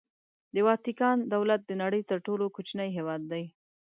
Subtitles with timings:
[0.53, 3.43] د واتیکان دولت د نړۍ تر ټولو کوچنی هېواد دی.